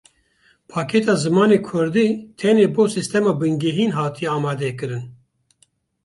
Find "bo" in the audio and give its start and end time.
2.75-2.83